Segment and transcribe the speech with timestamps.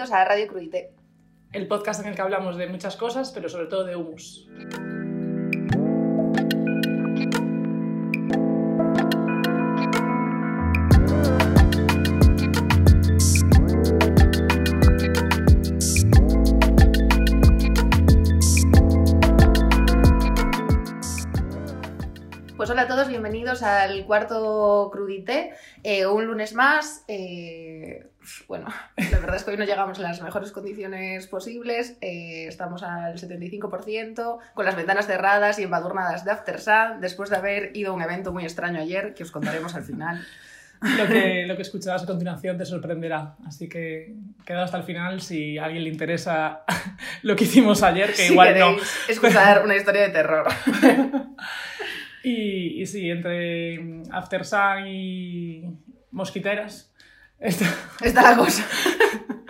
[0.00, 0.92] bienvenidos a Radio Crudité.
[1.52, 4.48] El podcast en el que hablamos de muchas cosas, pero sobre todo de humus.
[22.56, 25.52] Pues hola a todos, bienvenidos al cuarto Crudité.
[25.82, 27.04] Eh, un lunes más.
[27.06, 28.09] eh,
[28.48, 28.66] bueno,
[28.96, 31.96] la verdad es que hoy no llegamos en las mejores condiciones posibles.
[32.00, 37.36] eh, estamos al 75%, con las ventanas cerradas y embadurnadas de After Sun, después de
[37.36, 40.24] haber ido a un evento muy extraño ayer, que os contaremos al final.
[40.82, 43.34] Lo que, lo que escucharás a continuación te sorprenderá.
[43.46, 44.14] Así que
[44.46, 46.64] queda hasta el final si a alguien le interesa
[47.22, 48.76] lo que hicimos ayer, que si igual no.
[49.06, 50.46] escuchar una historia de terror.
[52.22, 55.64] Y, y sí, entre After Sun y
[56.10, 56.89] mosquiteras.
[57.40, 57.74] Está-
[58.04, 58.66] Está la cosa.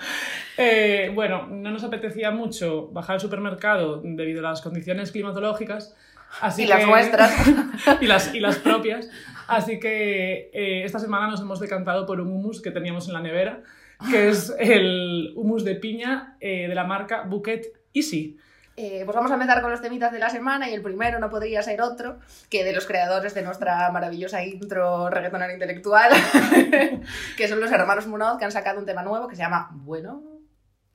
[0.62, 5.96] Eh, bueno, no nos apetecía mucho bajar al supermercado debido a las condiciones climatológicas.
[6.42, 7.32] Así Y las nuestras.
[8.02, 9.08] y, las, y las propias.
[9.48, 13.22] Así que eh, esta semana nos hemos decantado por un hummus que teníamos en la
[13.22, 13.62] nevera,
[14.10, 18.36] que es el hummus de piña eh, de la marca Bouquet Easy.
[18.82, 21.28] Eh, pues vamos a empezar con los temitas de la semana y el primero no
[21.28, 26.10] podría ser otro que de los creadores de nuestra maravillosa intro reggaetonera intelectual,
[27.36, 30.22] que son los hermanos Munoz, que han sacado un tema nuevo que se llama Bueno.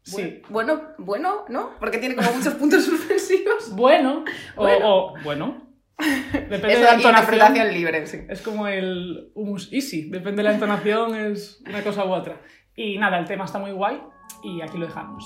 [0.02, 0.42] Sí.
[0.50, 1.74] Bueno, bueno, ¿no?
[1.80, 3.76] Porque tiene como muchos puntos suspensivos.
[3.76, 4.88] Bueno, o Bueno.
[4.96, 5.68] o bueno.
[6.34, 7.72] Depende Eso de la entonación.
[7.72, 8.26] libre, sí.
[8.28, 12.42] Es como el hummus easy, depende de la entonación, es una cosa u otra.
[12.76, 14.02] Y nada, el tema está muy guay
[14.44, 15.24] y aquí lo dejamos.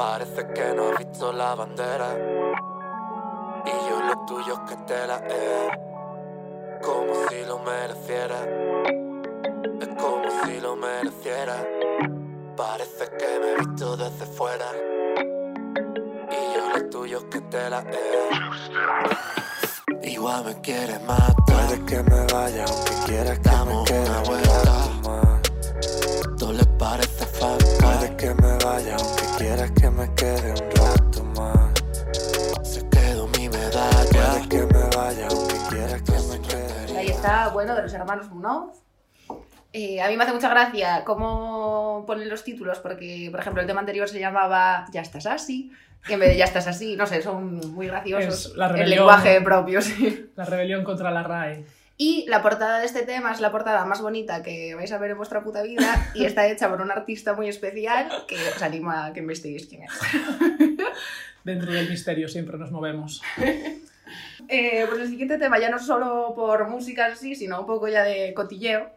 [0.00, 2.16] Parece que no has visto la bandera.
[3.66, 5.68] Y yo lo tuyo es que te la he,
[6.80, 8.38] como si lo mereciera.
[9.78, 11.56] Es como si lo mereciera.
[12.56, 14.68] Parece que me he visto desde fuera.
[16.30, 18.30] Y yo lo tuyo es que te la he.
[20.12, 21.34] Igual me quieres matar.
[21.46, 24.89] Puede que me vaya, aunque quieras que Damos me quede una vuelta.
[26.50, 27.58] Todo le parece fatal.
[27.80, 32.68] Puede que me vaya, aunque quieras que me quede un rato más.
[32.68, 34.02] Se quedó mi medalla.
[34.10, 38.28] Puede que me vaya, aunque quieras que me quede Ahí está, bueno, de los hermanos
[38.30, 38.82] Munoz.
[39.72, 43.68] Eh, a mí me hace mucha gracia cómo ponen los títulos, porque, por ejemplo, el
[43.68, 45.70] tema anterior se llamaba Ya estás así,
[46.04, 48.46] que en vez de Ya estás así, no sé, son muy graciosos.
[48.46, 48.98] Es la el rebelión.
[48.98, 50.32] lenguaje propio, sí.
[50.34, 51.64] La rebelión contra la RAE.
[52.02, 55.10] Y la portada de este tema es la portada más bonita que vais a ver
[55.10, 58.90] en vuestra puta vida y está hecha por un artista muy especial que os animo
[58.90, 59.90] a que investiguéis quién es.
[61.44, 63.20] Dentro del misterio siempre nos movemos.
[64.48, 67.86] Eh, pues el siguiente tema ya no solo por música en sí, sino un poco
[67.86, 68.90] ya de cotilleo,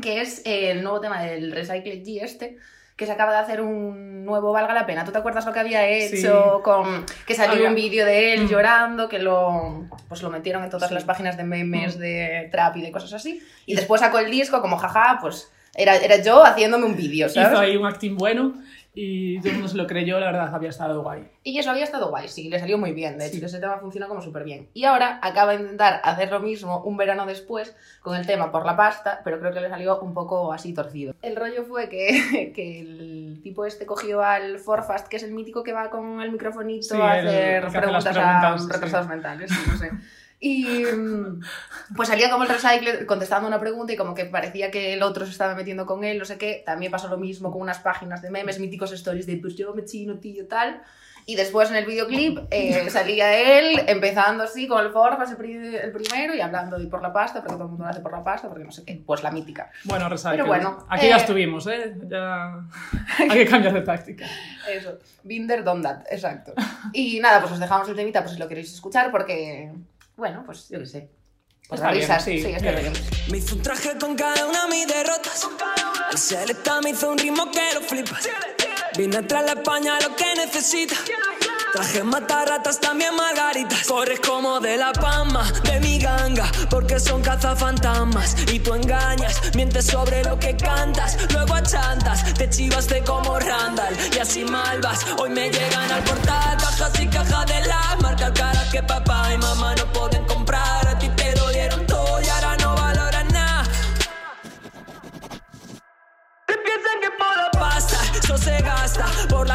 [0.00, 2.56] que es el nuevo tema del Recycle G este,
[2.96, 5.04] que se acaba de hacer un nuevo Valga la Pena.
[5.04, 6.16] ¿Tú te acuerdas lo que había hecho?
[6.56, 6.62] Sí.
[6.64, 8.48] Con, que salió un vídeo de él Mm.
[8.48, 10.94] llorando, que lo, pues lo metieron en todas Sí.
[10.94, 12.00] las páginas de memes, Mm.
[12.00, 13.42] de trap y de cosas así.
[13.66, 17.58] Y después sacó el disco como jaja, pues era, era yo haciéndome un vídeo, Hizo
[17.58, 18.54] ahí un acting bueno
[18.98, 21.28] y todo el mundo se lo creyó, la verdad había estado guay.
[21.44, 23.44] Y eso había estado guay, sí, le salió muy bien, de hecho, Sí.
[23.44, 24.68] ese tema funciona como súper bien.
[24.72, 28.64] Y ahora acaba de intentar hacer lo mismo un verano después con el tema por
[28.64, 31.14] la pasta, pero creo que le salió un poco así torcido.
[31.20, 35.62] El rollo fue que, que el tipo este cogió al Forfast, que es el mítico
[35.62, 38.72] que va con el microfonito Sí, a hacer el que hace preguntas, preguntas, a sí.
[38.72, 39.90] retrasados mentales, no sé.
[40.38, 40.84] Y
[41.96, 45.24] pues salía como el recycle contestando una pregunta y como que parecía que el otro
[45.24, 46.62] se estaba metiendo con él, no sé qué.
[46.66, 49.84] También pasó lo mismo con unas páginas de memes, míticos stories de pues yo me
[49.84, 50.82] chino, tío, tal.
[51.28, 55.74] Y después en el videoclip eh, salía él empezando así con el Forfas el, pri-
[55.74, 58.12] el primero y hablando de por la pasta, porque todo el mundo lo hace por
[58.12, 59.02] la pasta, porque no sé qué.
[59.04, 59.72] Pues la mítica.
[59.84, 60.32] Bueno, Recycle.
[60.36, 61.96] Pero bueno, Aquí eh, ya estuvimos, ¿eh?
[62.08, 62.60] Ya
[63.18, 64.24] hay que cambiar de táctica.
[64.70, 64.98] Eso.
[65.24, 66.52] Binder Don That, exacto.
[66.92, 69.72] Y nada, pues os dejamos el temita por si lo queréis escuchar, porque,
[70.16, 71.10] bueno, pues yo qué sé.
[71.68, 72.92] Por Está bien, risas, sí, sí, está bien.
[72.92, 73.04] bien.
[73.30, 75.48] Me hizo un traje con cada una de mis derrotas.
[76.12, 78.28] El Selecta me hizo un ritmo que lo flipas.
[78.96, 80.94] Vine a traerle a España lo que necesita.
[81.76, 83.86] Traje matarratas, también margaritas.
[83.86, 88.34] Corres como de la palma de mi ganga, porque son cazafantasmas.
[88.50, 91.18] Y tú engañas, mientes sobre lo que cantas.
[91.34, 93.94] Luego achantas, te chivaste como Randall.
[94.14, 96.56] Y así malvas, hoy me llegan al portal.
[96.56, 100.88] Cajas y cajas de las marcas caras que papá y mamá no pueden comprar.
[100.88, 103.64] A ti te lo dieron todo y ahora no valoran nada.
[106.46, 109.46] Te piensan que la pasta eso se gasta Por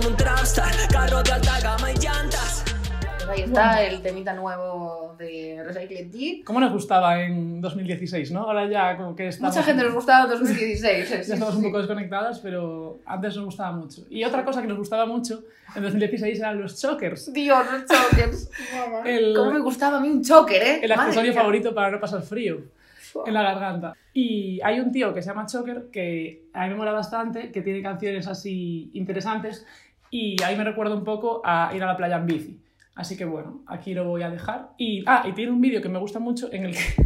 [0.00, 2.64] las rockstar, carro de alta gama y llantas.
[3.18, 6.44] Pues ahí está el temita nuevo de Recycle G.
[6.44, 8.40] ¿Cómo nos gustaba en 2016, no?
[8.40, 9.54] Ahora ya como que estamos...
[9.54, 10.84] Mucha gente nos gustaba en 2016.
[10.84, 14.02] eh, sí, Ya estamos sí, un poco desconectadas, pero antes nos gustaba mucho.
[14.10, 15.44] Y otra cosa que nos gustaba mucho
[15.76, 17.32] en 2016 eran los chokers.
[17.32, 18.50] Dios, los chokers.
[18.76, 19.02] Mamá.
[19.08, 20.80] El- ¿Cómo me gustaba a mí un choker, eh?
[20.82, 21.40] El Madre accesorio mía.
[21.40, 22.58] favorito para no pasar frío
[23.26, 23.94] en la garganta.
[24.12, 27.62] Y hay un tío que se llama Choker que a mí me mola bastante, que
[27.62, 29.66] tiene canciones así interesantes
[30.10, 32.60] y ahí me recuerda un poco a ir a la playa en bici.
[32.94, 34.68] Así que bueno, aquí lo voy a dejar.
[34.78, 37.04] Y, ah, y tiene un vídeo que me gusta mucho en el que,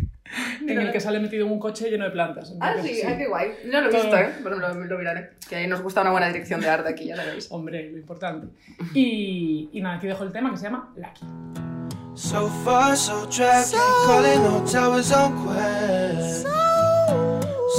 [0.73, 2.55] en el que sale metido en un coche lleno de plantas.
[2.61, 3.49] Ah, Entonces, sí, ay, qué guay.
[3.65, 4.35] No lo he visto, ¿eh?
[4.43, 5.31] Lo, lo miraré.
[5.49, 7.51] Que nos gusta una buena dirección de arte aquí, ya lo veis.
[7.51, 8.49] Hombre, lo importante.
[8.93, 11.68] Y, y nada, aquí dejo el tema que se llama Lucky.
[12.19, 16.43] So far, so tragic, calling no towers on quest.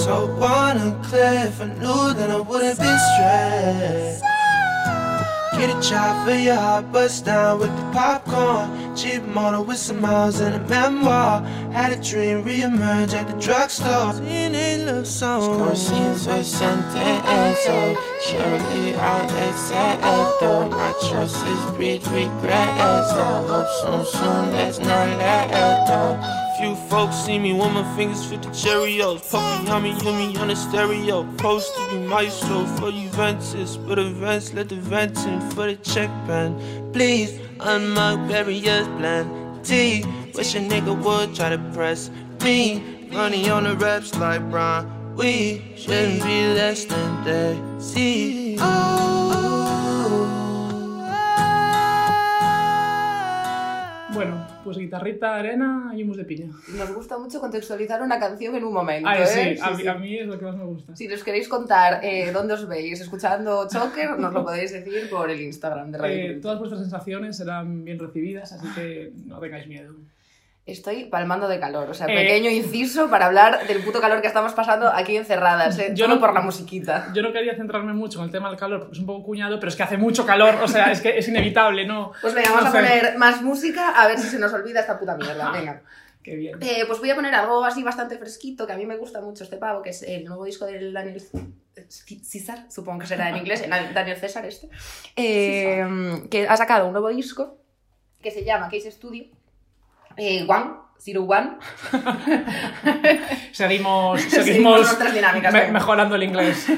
[0.06, 4.21] So on a cliff, I knew that I wouldn't be stressed.
[4.21, 5.59] So.
[5.59, 7.91] Get a job for your heart, bust down with the
[8.29, 8.95] popcorn.
[8.95, 11.41] Cheap model with some miles and a memoir.
[11.71, 14.13] Had a dream reemerge at the drugstore.
[14.13, 15.59] Teenage love song.
[15.59, 20.01] Conciencia sentimental Surely I'll accept
[20.39, 22.77] Though my choices breed regret
[23.09, 28.41] So hope soon, soon there's none left Few folks see me with my fingers fit
[28.41, 29.21] the Cheerios.
[29.31, 31.23] Puff behind me, hear me on the stereo.
[31.38, 33.77] Post to be maestro for Juventus.
[33.77, 36.59] But events, let the vents in for the check band.
[36.91, 40.03] Please, unmark barriers, plenty.
[40.35, 42.11] Wish a nigga would try to press
[42.44, 43.07] me.
[43.09, 45.15] Money on the reps like Brian.
[45.15, 48.57] We shouldn't be less than they see.
[48.57, 49.19] Bueno,
[54.69, 56.51] pues guitarrita, arena y humus de piña.
[56.77, 59.56] Nos gusta mucho contextualizar una canción en un momento, Ay, ¿eh?
[59.56, 60.95] sí, a, mí- a mí es lo que más me gusta.
[60.95, 65.30] Si nos queréis contar eh, dónde os veis escuchando Choker, nos lo podéis decir por
[65.30, 69.68] el Instagram de Radio Eh, todas vuestras sensaciones serán bien recibidas, así que no tengáis
[69.68, 69.94] miedo.
[70.71, 74.27] Estoy palmando de calor, o sea, Eh, pequeño inciso para hablar del puto calor que
[74.27, 75.92] estamos pasando aquí encerradas, ¿eh?
[75.95, 77.12] Yo Solo no- por la musiquita.
[77.13, 79.60] Yo no quería centrarme mucho en el tema del calor porque es un poco cuñado,
[79.60, 82.12] pero es que hace mucho calor, o sea, es que es inevitable, ¿no?
[82.21, 82.77] Pues venga, vamos No a sé.
[82.77, 85.51] poner más música a ver si se nos olvida esta puta mierda.
[85.51, 85.81] Venga.
[86.21, 86.57] Qué bien.
[86.62, 89.44] Eh, pues voy a poner algo así bastante fresquito, que a mí me gusta mucho
[89.45, 91.24] este pavo, que es el nuevo disco del Daniel
[91.88, 94.69] César, supongo que será en inglés, el Daniel César este,
[96.30, 97.57] que ha sacado un nuevo disco
[98.21, 99.25] que se llama Case Studio
[100.19, 100.71] eh, One,
[101.01, 101.57] Zero One.
[103.51, 106.68] Seguimos, Seguimos seguimos nuestras dinámicas, me- mejorando el inglés.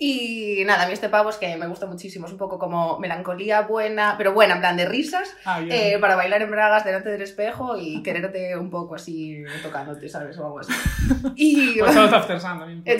[0.00, 3.00] Y nada, a mí este pavo es que me gusta muchísimo, es un poco como
[3.00, 7.08] melancolía buena, pero buena, en plan de risas, Ah, eh, para bailar en bragas delante
[7.08, 10.38] del espejo y quererte un poco así tocándote, ¿sabes?
[10.38, 10.72] O algo así.
[11.34, 12.84] Y, O After Sun también.
[12.84, 12.92] Que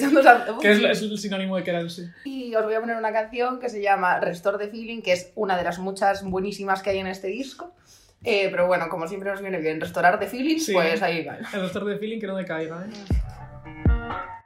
[0.72, 2.10] es, es el sinónimo de quererse.
[2.24, 5.30] Y os voy a poner una canción que se llama Restore the Feeling, que es
[5.36, 7.76] una de las muchas buenísimas que hay en este disco.
[8.24, 10.72] Eh, pero bueno, como siempre nos viene bien restaurar the feelings, Sí.
[10.72, 11.38] pues ahí va.
[11.54, 14.37] El doctor de feeling que no decaiga, ¿eh?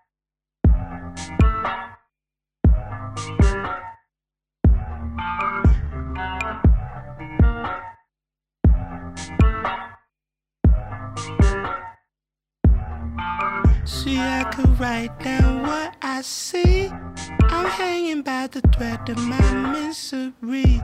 [13.84, 16.86] See, I could write down what I see.
[16.86, 20.81] I'm hanging by the thread of my misery.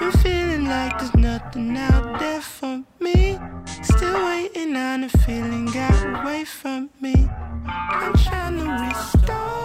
[0.00, 3.38] Been feeling like there's nothing out there for me.
[3.82, 7.28] Still waiting on a feeling got away from me.
[7.66, 9.61] I'm trying to restore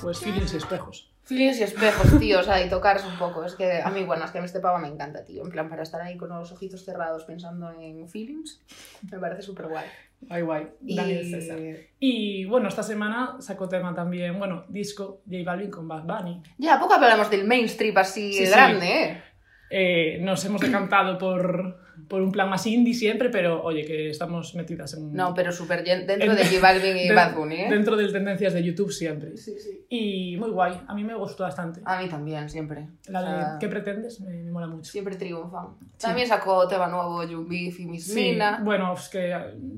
[0.00, 1.10] Pues feelings y espejos.
[1.24, 3.44] Feelings y espejos, tío, o sea, y tocarse un poco.
[3.44, 5.44] Es que a mí, bueno, es que a mí este pavo me encanta, tío.
[5.44, 8.62] En plan, para estar ahí con los ojitos cerrados pensando en feelings,
[9.10, 9.86] me parece súper guay.
[10.22, 10.68] Guay, guay.
[10.84, 10.96] Y...
[10.96, 11.58] Daniel César.
[11.98, 16.42] Y bueno, esta semana sacó tema también, bueno, disco J Balvin con Bad Bunny.
[16.58, 18.50] Ya, poco hablamos del mainstream así Sí, sí.
[18.50, 19.22] grande, ¿eh?
[19.70, 21.79] Eh, nos hemos decantado por,
[22.10, 25.12] por un plan más indie siempre, pero oye, que estamos metidas en...
[25.14, 27.66] No, pero súper dentro en- de J Balvin y Bad Bunny, ¿eh?
[27.70, 29.36] Dentro de tendencias de YouTube siempre.
[29.36, 29.86] Sí, sí.
[29.88, 31.80] Y muy guay, a mí me gustó bastante.
[31.84, 32.88] A mí también, siempre.
[33.06, 33.24] La O
[33.54, 34.20] de ¿Qué pretendes?
[34.20, 34.90] Me, me mola mucho.
[34.90, 35.68] Siempre triunfan.
[35.98, 38.60] También sacó tema nuevo Jumbif y Miss Sí, Mina.
[38.64, 39.32] bueno, es que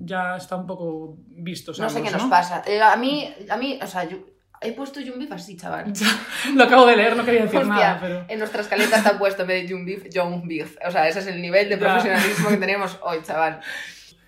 [0.05, 1.73] ya está un poco visto.
[1.79, 2.63] No sé qué nos pasa.
[2.67, 4.19] Eh, a, mí, a mí, o sea, yo-
[4.63, 5.93] He puesto Jumbif así, chaval.
[6.55, 8.25] Lo acabo de leer, no quería decir Hostia, nada, pero...
[8.29, 10.77] en nuestra escaleta está puesto en vez de Jumbif, John Beef.
[10.87, 11.81] O sea, ese es el nivel de Ya.
[11.81, 13.61] profesionalismo que tenemos hoy, chaval.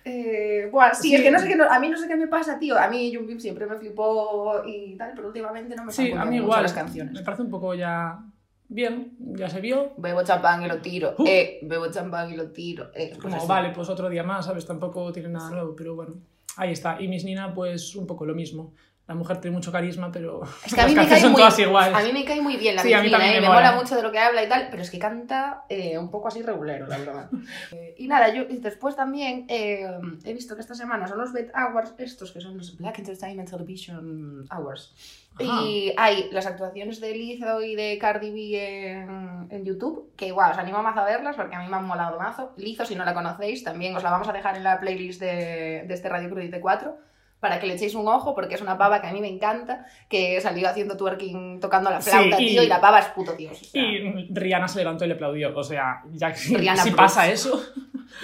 [0.03, 1.15] Eh, buah, sí, Sí.
[1.15, 2.77] es que no sé qué, no- a mí no sé qué me pasa, tío.
[2.77, 6.25] A mí Jumbif siempre me flipó y tal, pero últimamente no me Sí, están a
[6.25, 6.63] mí mucho igual.
[6.63, 7.13] las canciones.
[7.13, 8.19] Me parece un poco ya...
[8.67, 9.93] Bien, ya se vio.
[9.97, 11.25] Bebo champán y lo tiro, Uh.
[11.27, 13.09] eh, bebo champán y lo tiro, eh.
[13.13, 13.47] pues Como, así.
[13.47, 14.65] vale, pues otro día más, ¿sabes?
[14.65, 16.15] Tampoco tiene nada nuevo, pero bueno.
[16.57, 16.99] Ahí está.
[16.99, 18.73] Y Miss Nina, pues un poco lo mismo.
[19.07, 21.31] La mujer tiene mucho carisma, pero Es que a las mí me canciones cae son
[21.33, 21.95] muy, todas iguales.
[21.95, 23.11] a mí me cae muy bien la Sí, a mí ¿eh?
[23.11, 23.71] me me mola mola.
[23.73, 26.41] mucho de lo que habla y tal, pero es que canta eh, un poco así
[26.41, 27.29] regulero, la verdad.
[27.71, 29.87] Eh, y nada, yo y después también eh,
[30.23, 33.49] he visto que esta semana son los BET Awards, estos que son los Black Entertainment
[33.49, 34.93] Television Awards.
[35.35, 35.61] Ajá.
[35.63, 40.51] Y hay las actuaciones de Lizzo y de Cardi B en, en YouTube, que igual
[40.51, 42.53] os animo más a verlas porque a mí me han molado mazo.
[42.57, 45.83] Lizzo, si no la conocéis, también os la vamos a dejar en la playlist de,
[45.87, 46.97] de este Radio Crudite 4
[47.45, 49.85] para que le echéis un ojo porque es una pava que a mí me encanta,
[50.09, 53.33] que salió haciendo twerking tocando la Sí, flauta, y- tío, y la pava es puto
[53.33, 53.61] dios.
[53.61, 55.55] o sea, Y Rihanna se levantó y le aplaudió.
[55.55, 57.63] O sea, ya si, pasa eso,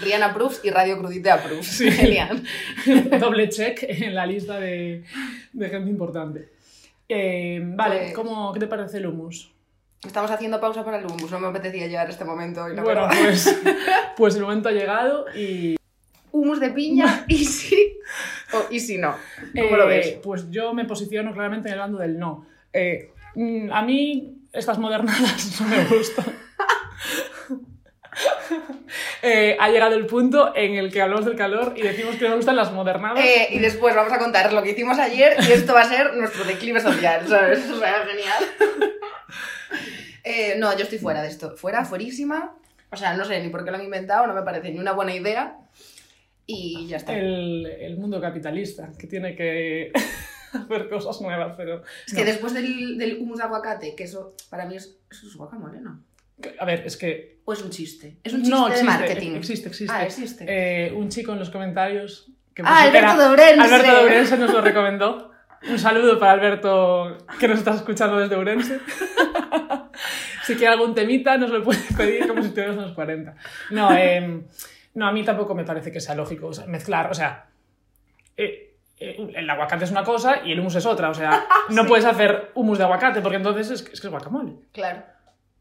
[0.01, 1.67] Rihanna approves y Radio Crudite approves.
[1.67, 1.91] Sí.
[1.91, 2.41] Genial.
[3.19, 5.03] doble check en la lista de,
[5.53, 6.49] de gente importante.
[7.07, 9.51] Eh, vale, Pues- ¿cómo, ¿qué te parece el humus?
[10.03, 12.67] Estamos haciendo pausa para el humus, no me apetecía llegar a este momento.
[12.67, 13.61] Y la Bueno, pues,
[14.17, 15.75] pues el momento ha llegado y...
[16.31, 17.97] Humus de piña, y sí
[18.53, 19.15] o y si no.
[19.55, 20.17] ¿Cómo eh, lo ves?
[20.23, 22.45] Pues yo me posiciono claramente en el bando del no.
[22.73, 26.25] Eh, mm, a mí estas modernadas no me gustan.
[29.23, 32.37] Eh, ha llegado el punto en el que hablamos del calor y decimos que nos
[32.37, 33.23] gustan las modernadas.
[33.23, 36.15] Eh, y después vamos a contar lo que hicimos ayer y esto va a ser
[36.15, 37.69] nuestro declive social, ¿sabes?
[37.69, 38.43] O sea, genial.
[40.23, 41.55] Eh, no, yo estoy fuera de esto.
[41.55, 42.55] Fuera, fuerísima.
[42.91, 44.91] O sea, no sé ni por qué lo han inventado, no me parece ni una
[44.91, 45.55] buena idea.
[46.45, 47.17] Y ya está.
[47.17, 49.91] el, el mundo capitalista, que tiene que
[50.53, 51.83] hacer cosas nuevas, pero...
[52.05, 52.25] Es que no.
[52.25, 56.03] después del, del humus de aguacate, que eso para mí es, eso es guacamole, ¿no?
[56.59, 57.39] A ver, es que...
[57.45, 58.17] ¿O es un chiste?
[58.23, 59.31] Es un chiste no, de existe, marketing.
[59.35, 59.93] existe, existe.
[59.95, 60.45] Ah, existe.
[60.47, 62.31] Eh, un chico en los comentarios...
[62.53, 63.61] Que ah, Alberto de Ourense.
[63.61, 65.31] Alberto de Ourense nos lo recomendó.
[65.69, 68.79] Un saludo para Alberto que nos está escuchando desde Ourense.
[70.45, 73.35] si quiere algún temita nos lo puede pedir como si estuviéramos en los 40.
[73.69, 74.41] No, eh,
[74.93, 77.45] no, a mí tampoco me parece que sea lógico o sea, mezclar, o sea,
[78.37, 81.83] eh, eh, el aguacate es una cosa y el humus es otra, o sea, no
[81.83, 81.87] Sí.
[81.87, 84.53] puedes hacer humus de aguacate porque entonces es, es que es guacamole.
[84.71, 85.03] Claro.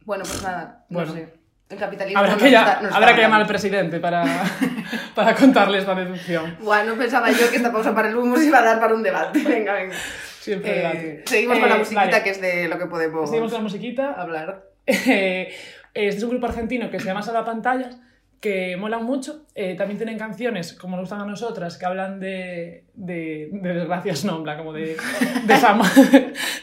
[0.05, 1.13] Bueno, pues nada, no Bueno.
[1.13, 1.35] sé.
[1.69, 4.25] El capitalismo Habrá que, ya- está- habrá que llamar al presidente para,
[5.15, 6.57] para contarle esta deducción.
[6.61, 9.39] Bueno, pensaba yo que esta pausa para el humus iba a dar para un debate.
[9.45, 9.95] Venga, venga.
[10.41, 10.81] Siempre
[11.21, 12.23] Eh, seguimos con la musiquita vale.
[12.25, 14.13] que es de lo que podemos Seguimos con la musiquita.
[14.15, 14.65] hablar.
[14.85, 15.55] Este
[15.95, 17.97] es un grupo argentino que se llama Sala Pantallas,
[18.41, 19.45] que molan mucho.
[19.55, 24.25] Eh, también tienen canciones, como nos gustan a nosotras, que hablan de, de, de desgracias,
[24.25, 24.97] no, como de,
[25.47, 25.85] desamo-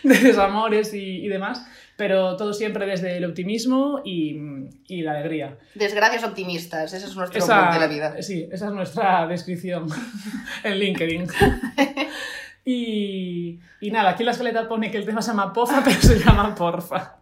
[0.03, 1.65] de desamores y, y demás,
[1.96, 4.36] pero todo siempre desde el optimismo y,
[4.88, 5.57] y la alegría.
[5.75, 8.22] Desgracias optimistas, ese es nuestro Esa, de la vida.
[8.24, 9.88] Sí, esa es nuestra descripción
[10.63, 11.27] en LinkedIn.
[12.69, 16.01] Y, y nada, aquí en la escaleta pone que el tema se llama Pofa, pero
[16.01, 17.15] se llama Porfa.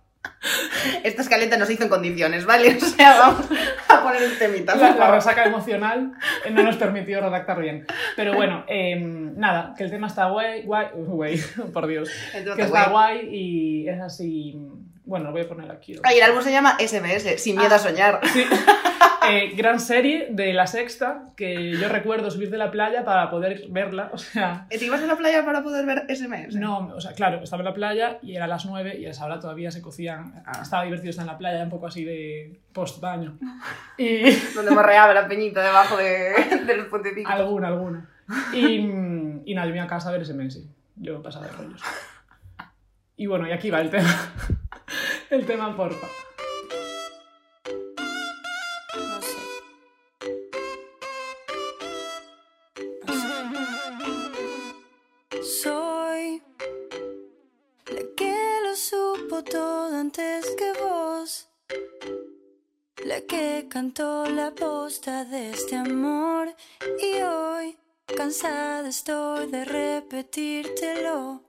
[1.04, 2.78] Esta escaleta nos hizo en condiciones, ¿vale?
[2.86, 3.46] O sea, vamos
[3.90, 4.76] a poner el temita.
[4.76, 6.14] La, la resaca emocional
[6.52, 7.86] no nos permitió redactar bien.
[8.16, 11.38] Pero bueno, eh, nada, que el tema está guay, guay, guay,
[11.74, 12.10] por Dios.
[12.56, 13.28] Que está guay.
[13.32, 14.56] y es así.
[15.06, 15.96] Bueno, lo voy a poner aquí.
[16.04, 18.22] Ay, el álbum se llama SMS, Sin miedo a soñar.
[18.34, 18.46] Sí.
[19.32, 23.66] Eh, gran serie de la sexta que yo recuerdo subir de la playa para poder
[23.70, 24.10] verla.
[24.14, 26.56] O sea, ¿Te ibas a la playa para poder ver SMS?
[26.56, 29.26] no, o sea, claro, estaba en la playa y era las 9 y a esa
[29.26, 30.44] hora todavía se cocían.
[30.62, 33.38] Estaba divertido estar en la playa, un poco así de post-baño.
[33.98, 34.30] Y.
[34.54, 36.34] Donde morreaba la peñita debajo de,
[36.68, 37.32] de los puentecitos.
[37.32, 38.10] Alguna, alguna.
[38.54, 38.76] Y,
[39.46, 40.62] y nada, yo me iba a casa a ver ese mes.
[40.98, 41.82] Yo pasaba de rollos.
[43.18, 44.14] Y bueno, y aquí va el tema.
[45.30, 46.08] El tema, porfa.
[59.46, 61.48] Todo antes que vos.
[63.06, 66.56] La que cantó la posta de este amor.
[67.00, 67.78] Y hoy,
[68.18, 71.45] cansada estoy de repetírtelo.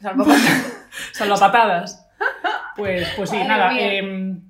[0.00, 0.76] Salvapantadas.
[1.12, 2.06] Salvapatadas.
[2.76, 3.78] Pues, pues sí, nada.
[3.78, 4.42] em,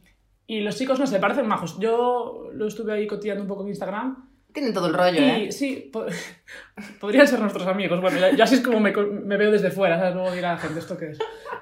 [0.47, 1.79] y los chicos, no sé, parecen majos.
[1.79, 4.29] Yo lo estuve ahí cotillando un poco en Instagram.
[4.53, 5.53] Tienen todo el rollo, Y ¿eh?
[5.53, 6.07] sí, po-
[7.01, 8.01] podrían ser nuestros amigos.
[8.01, 10.15] Bueno, ya, ya así es como me, me veo desde fuera, ¿sabes?
[10.15, 11.19] Luego dirá la gente, ¿esto qué es?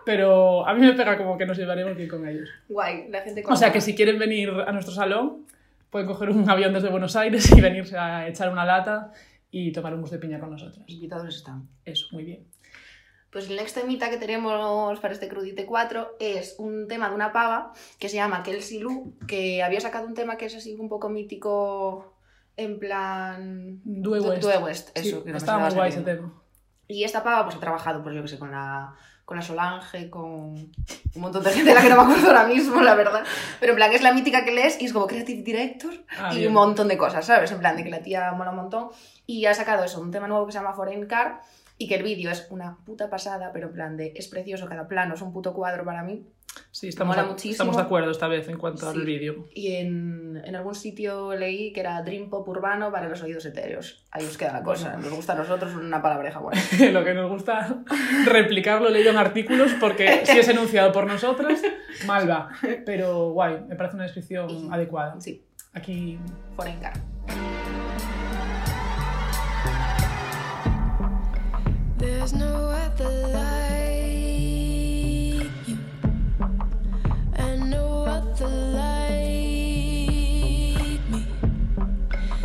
[0.07, 2.49] Pero a mí me pega como que nos llevaremos bien con ellos.
[2.69, 5.45] Guay, la gente con O sea que si quieren venir a nuestro salón,
[5.91, 9.13] pueden coger un avión desde Buenos Aires y venirse a echar una lata
[9.51, 10.83] y tomar un bus de piña con nosotros.
[10.87, 11.69] invitados están.
[11.85, 12.47] Eso, muy bien.
[13.31, 17.31] Pues el next temita que tenemos para este Crudite 4 es un tema de una
[17.33, 20.89] pava que se llama Kelsey Lu, que había sacado un tema que es así un
[20.89, 22.15] poco mítico
[22.57, 23.81] en plan...
[23.85, 24.43] Due Du- West.
[24.43, 25.25] Due West, Sí, eso.
[25.25, 26.33] que no estaba muy guay ese tema.
[26.89, 28.95] Y esta pava pues ha trabajado, pues yo que sé, con la,
[29.27, 30.73] con la Solange, con un
[31.15, 33.25] montón de gente de la que no me acuerdo ahora mismo, la verdad.
[33.61, 36.37] Pero en plan es la mítica que lees y es como Creative Director Ah, y
[36.39, 36.49] bien.
[36.49, 37.53] un montón de cosas, ¿sabes?
[37.53, 38.89] En plan de que la tía mola un montón.
[39.27, 41.43] Y ha sacado eso, un tema nuevo que se llama Foreign Car
[41.79, 44.89] y que el vídeo es una puta pasada, pero en plan de es precioso cada
[44.89, 46.27] plano, es un puto cuadro para mí.
[46.73, 47.53] Sí, estamos, Mola de, muchísimo.
[47.53, 48.99] estamos de acuerdo esta vez en cuanto Sí.
[48.99, 49.47] al vídeo.
[49.55, 54.05] Y en, en algún sitio leí que era Dream Pop urbano para los oídos etéreos.
[54.11, 54.97] Ahí os queda la cosa.
[54.97, 56.61] Nos gusta a nosotros una palabreja buena.
[56.93, 57.85] Lo que nos gusta
[58.27, 61.61] replicarlo leído en artículos porque si es enunciado por nosotras,
[62.07, 62.49] mal va.
[62.85, 65.21] Pero guay, me parece una descripción Y- adecuada.
[65.21, 65.45] Sí,
[65.75, 66.19] Aquí
[66.57, 66.81] Foreign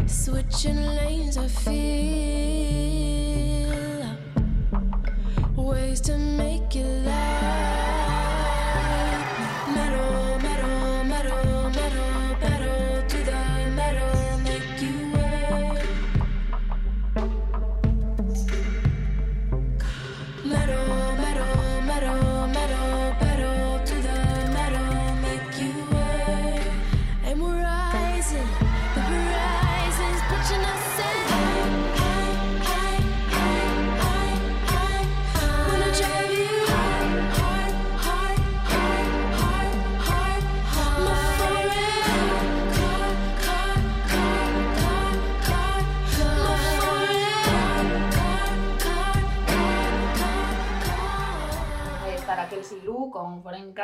[0.07, 2.82] Switching lanes, I feel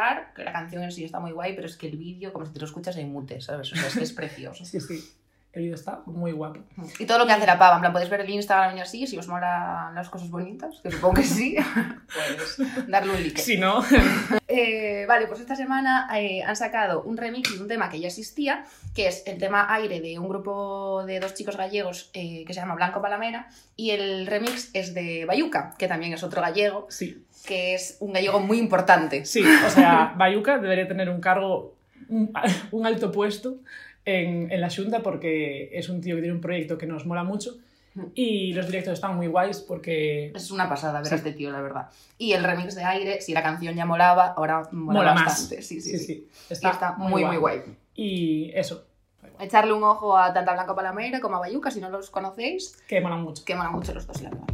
[0.10, 2.46] Car, que la canción en sí está muy guay, pero es que el vídeo, como
[2.46, 3.72] si te lo escuchas en mute, ¿sabes?
[3.72, 4.66] O sea, es que es precioso.
[4.66, 5.00] sí, sí.
[5.52, 6.60] El vídeo está muy guapo.
[7.00, 9.08] Y todo lo que hace la pava, en plan, podéis ver el Instagram y así,
[9.08, 11.56] si os mola las cosas bonitas, que supongo que sí,
[12.38, 13.42] pues darle un like.
[13.42, 13.84] Si no,
[14.52, 18.08] Eh, vale, pues esta semana eh, han sacado un remix de un tema que ya
[18.08, 22.54] existía, que es el tema Aire de un grupo de dos chicos gallegos eh, que
[22.56, 26.88] se llama Blanco Palamera, y el remix es de Bayuca, que también es otro gallego,
[26.90, 27.28] sí.
[27.46, 29.26] Que es un gallego muy importante.
[29.26, 31.76] Sí, o sea, Bayuca debería tener un cargo,
[32.10, 32.32] un,
[32.72, 33.58] un alto puesto
[34.06, 37.24] en, en la Junta porque es un tío que tiene un proyecto que nos mola
[37.24, 37.56] mucho
[38.16, 41.14] y los directos están muy guays porque Es una pasada ver Sí.
[41.16, 41.90] a este tío, la verdad.
[42.18, 45.26] Y el remix de Aire, si la canción ya molaba, ahora mola, mola más.
[45.26, 45.62] bastante.
[45.64, 46.28] Sí, sí, sí.
[46.50, 47.62] Y Está, Está, muy, muy guay.
[47.96, 48.86] Y eso,
[49.40, 52.78] Echarle un ojo a tanto a Blanco Palamera como a Bayuca, si no los conocéis,
[52.88, 53.44] que mola mucho.
[53.46, 54.46] que molan mucho los dos, la verdad.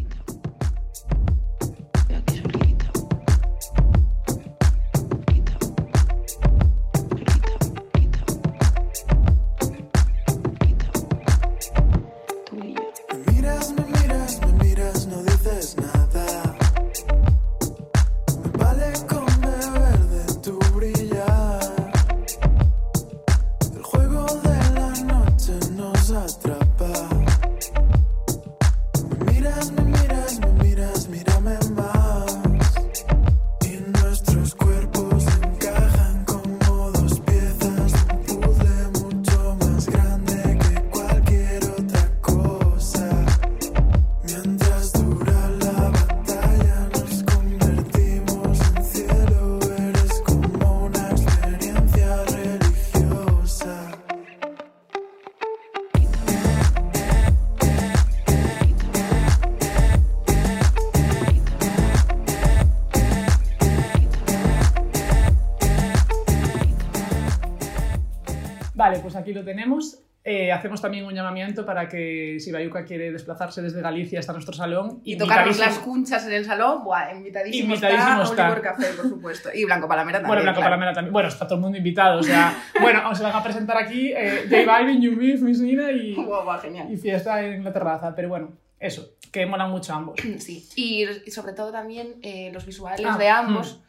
[69.25, 69.99] Aquí lo tenemos.
[70.27, 74.55] Eh, hacemos también un llamamiento para que si Bayuca quiere desplazarse desde Galicia hasta nuestro
[74.55, 78.61] salón Y tocarnos las cunchas en el salón, buah, invitadísimo, Invitadísimo está, está.
[78.61, 79.49] café, por supuesto.
[79.53, 80.29] Y Blanco Palamera también.
[80.29, 80.67] Bueno, Blanco claro.
[80.71, 81.13] Palamera también.
[81.13, 82.19] Bueno, está todo el mundo invitado.
[82.19, 85.91] O sea, bueno, os van a presentar aquí eh, J Balvin, You Me, Miss Nina
[85.91, 86.91] y, Guau, guau, genial.
[86.91, 88.15] y fiesta en la terraza.
[88.15, 90.19] Pero bueno, eso, que molan mucho ambos.
[90.39, 93.79] Sí, y, y sobre todo también eh, los visuales Ah, de ambos,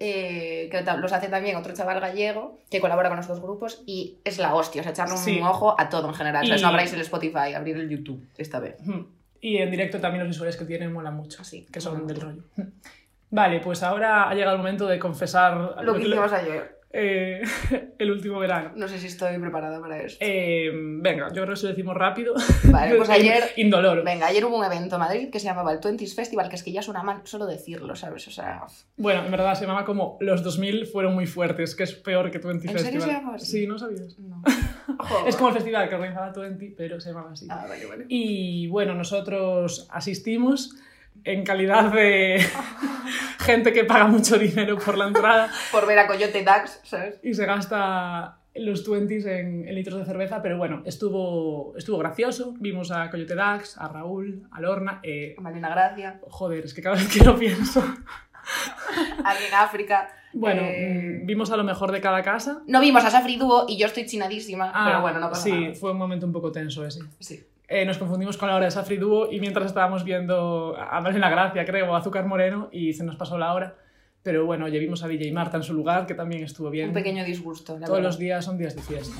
[0.00, 4.18] eh, que los hace también otro chaval gallego que colabora con los dos grupos y
[4.24, 5.40] es la hostia, o sea, echarle un Sí.
[5.40, 6.44] ojo a todo en general.
[6.44, 8.76] O sea, Y- no abráis el Spotify, abrir el YouTube esta vez.
[9.40, 12.42] Y en directo también los visuales que tienen molan mucho, Sí, que son del rollo.
[13.30, 16.73] Vale, pues ahora ha llegado el momento de confesar Lo que hicimos ayer.
[16.96, 17.42] Eh,
[17.98, 18.70] el último verano.
[18.76, 20.18] No sé si estoy preparada para esto.
[20.20, 22.34] Eh, venga, yo creo que lo decimos rápido.
[22.70, 24.04] Vale, pues ayer- Indolor.
[24.04, 26.62] Venga, ayer hubo un evento en Madrid que se llamaba el Twenties Festival, que es
[26.62, 28.26] que ya suena mal solo decirlo, ¿sabes?
[28.28, 28.62] O sea,
[28.96, 32.38] Bueno, en verdad se llamaba como Los 2000 fueron muy fuertes, que es peor que
[32.38, 33.08] Twenty ¿En serio Festival.
[33.08, 33.46] se llama así?
[33.46, 34.18] Sí, no sabías.
[34.18, 34.42] no.
[35.26, 37.46] Es como el festival que organizaba Twenty, pero se llamaba así.
[37.50, 38.04] Ah, vale, vale.
[38.08, 40.76] Y bueno, nosotros asistimos
[41.24, 42.44] en calidad de
[43.40, 47.18] gente que paga mucho dinero por la entrada Por ver a Coyote Dax, ¿sabes?
[47.22, 52.54] y se gasta los 20s en, en litros de cerveza, pero bueno, estuvo, estuvo gracioso.
[52.60, 55.00] Vimos a Coyote Dax, a Raúl, a Lorna.
[55.02, 57.80] eh, Marina Gracia, joder, es que cada vez que lo pienso.
[59.24, 60.08] aquí en África.
[60.32, 62.62] Bueno, Eh, mm, vimos a lo mejor de cada casa.
[62.66, 65.50] No vimos a Safri Duo y yo estoy chinadísima, Ah, pero bueno, no pasa sí,
[65.52, 65.74] nada.
[65.74, 67.00] fue un momento un poco tenso ese.
[67.18, 67.44] Sí.
[67.74, 71.28] Eh, nos confundimos con la hora de Safri Duo y mientras estábamos viendo a Malena
[71.28, 73.74] Gracia, creo, a Azúcar Moreno, y se nos pasó la hora.
[74.22, 76.90] Pero bueno, ya vimos a DJ Marta en su lugar, que también estuvo bien.
[76.90, 78.08] Un pequeño disgusto, la Todos verdad.
[78.10, 79.16] los días son días de fiesta.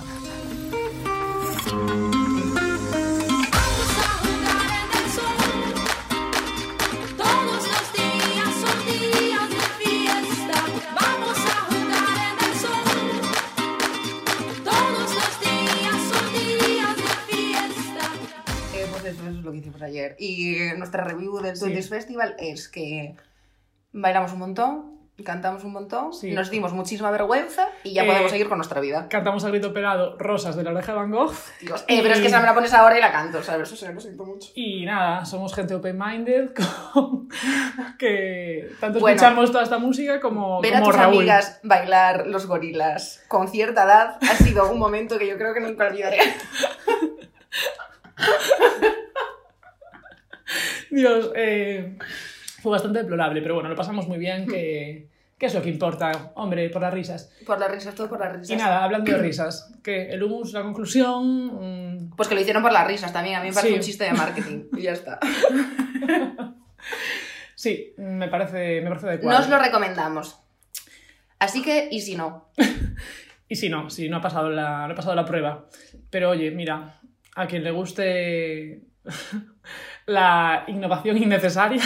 [19.83, 20.17] Ayer.
[20.19, 23.15] Y nuestra review del Twenties Festival es que
[23.93, 26.33] bailamos un montón, cantamos un montón, Sí.
[26.33, 29.07] nos dimos muchísima vergüenza y ya Eh, podemos seguir con nuestra vida.
[29.09, 31.33] Cantamos a grito pelado Rosas de la oreja de Van Gogh.
[31.61, 33.71] Dios, eh, pero es que esa me la pones ahora y la canto, ¿sabes?
[33.71, 34.51] Eso sí, lo siento mucho.
[34.57, 36.51] Y nada, somos gente open-minded,
[36.93, 37.29] con-
[37.97, 39.15] que tanto Bueno.
[39.15, 41.19] escuchamos toda esta música como, Ver a tus Raúl.
[41.19, 45.61] amigas bailar los gorilas con cierta edad ha sido un momento que yo creo que
[45.61, 46.19] nunca olvidaré.
[50.91, 51.97] Dios, eh,
[52.63, 56.33] fue bastante deplorable, pero bueno, lo pasamos muy bien, que, que es lo que importa,
[56.37, 57.31] hombre, por las risas.
[57.47, 58.51] Por las risas, todo por las risas.
[58.51, 62.07] Y nada, hablando de risas, que el humus, la conclusión...
[62.07, 63.75] mm, Pues que lo hicieron por las risas también, a mí me parece Sí.
[63.79, 65.19] un chiste de marketing y ya está.
[67.55, 69.39] sí, me parece, me parece adecuado.
[69.39, 70.39] Nos lo recomendamos.
[71.39, 72.51] Así que, ¿y si no?
[73.47, 75.67] Y si no, si no ha pasado la, no ha pasado la prueba.
[76.09, 76.99] Pero oye, mira,
[77.37, 78.81] a quien le guste
[80.07, 81.83] la innovación innecesaria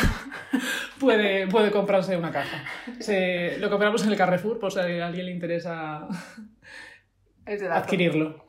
[0.99, 2.65] puede, puede comprarse una caja.
[3.01, 6.09] Se- lo compramos en el Carrefour por si a alguien le interesa
[7.71, 8.47] adquirirlo.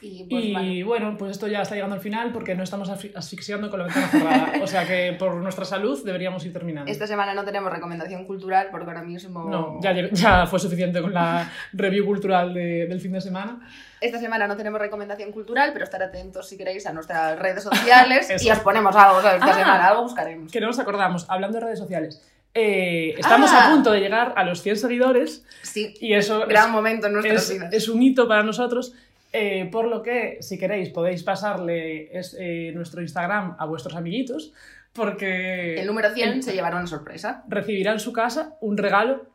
[0.00, 0.84] Y, pues, Y vale.
[0.84, 3.86] bueno, pues esto ya está llegando al final porque no estamos asfi- asfixiando con la
[3.86, 4.52] ventana cerrada.
[4.62, 6.88] O sea que por nuestra salud deberíamos ir terminando.
[6.90, 9.48] Esta semana no tenemos recomendación cultural porque ahora mismo...
[9.48, 13.58] No, ya, ya fue suficiente con la review cultural de- del fin de semana.
[14.00, 18.28] Esta semana no tenemos recomendación cultural, pero estar atentos si queréis a nuestras redes sociales
[18.44, 19.40] y os ponemos algo, ¿sabes?
[19.40, 19.58] Esta Ah.
[19.58, 20.52] semana algo buscaremos.
[20.52, 22.22] que no nos acordamos, hablando de redes sociales,
[22.54, 23.68] eh, estamos Ah.
[23.68, 27.26] a punto de llegar a los 100 seguidores Sí, y eso gran es, momento en
[27.26, 28.94] es- es un hito para nosotros,
[29.32, 34.52] eh, por lo que si queréis podéis pasarle es- eh, nuestro Instagram a vuestros amiguitos
[34.94, 39.26] porque El número 100 el- se llevará una sorpresa recibirá en su casa un regalo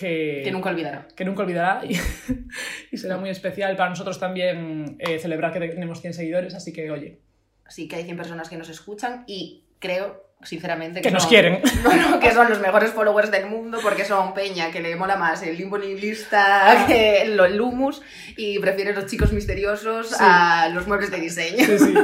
[0.00, 1.06] que, que nunca olvidará.
[1.14, 1.96] que nunca olvidará y,
[2.90, 6.90] y será muy especial para nosotros también eh, celebrar que tenemos 100 seguidores, así que
[6.90, 7.18] oye,
[7.68, 11.60] Sí que hay 100 personas que nos escuchan y creo, sinceramente, que nos son- quieren.
[11.84, 15.42] Bueno, que son los mejores followers del mundo porque son peña que le mola más
[15.44, 18.02] el limbo nihilista que lo- el humus
[18.36, 20.16] y prefiere los chicos misteriosos Sí.
[20.18, 21.64] a los muebles de diseño.
[21.64, 21.94] Sí, sí.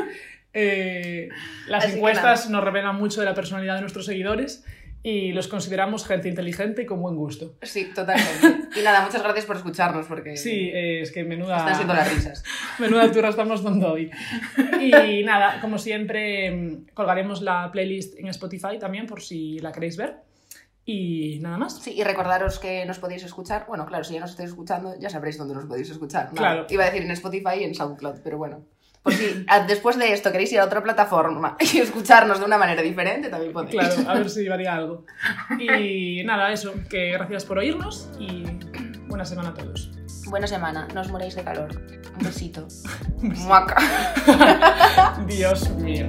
[0.58, 1.28] Eh,
[1.66, 4.64] las Así que encuestas nos revelan mucho de la personalidad de nuestros seguidores
[5.08, 7.54] y los consideramos gente inteligente y con buen gusto.
[7.62, 8.76] Sí, totalmente.
[8.76, 12.12] Y nada, muchas gracias por escucharnos porque Sí, eh, es que menuda, están siendo las
[12.12, 12.42] risas.
[12.80, 14.10] menuda turra estamos dando hoy.
[14.80, 19.96] Y nada, como siempre, mm, colgaremos la playlist en Spotify también por si la queréis
[19.96, 20.16] ver.
[20.84, 21.80] Y nada más.
[21.80, 23.66] Sí, y recordaros que nos podéis escuchar.
[23.68, 26.30] Bueno, claro, si ya nos estáis escuchando, ya sabréis dónde nos podéis escuchar.
[26.30, 26.66] Claro.
[26.68, 28.64] Iba a decir en Spotify y en SoundCloud, pero bueno.
[29.06, 32.58] Por si a- después de esto queréis ir a otra plataforma y escucharnos de una
[32.58, 33.70] manera diferente, también podéis.
[33.76, 35.04] Claro, a ver si varía algo.
[35.60, 38.42] Y nada, eso, que gracias por oírnos y
[39.06, 39.92] buena semana a todos.
[40.26, 41.68] Buena semana, no os moréis de calor.
[42.18, 42.66] Un besito.
[43.22, 43.76] Muaca.
[45.28, 46.08] Dios mío.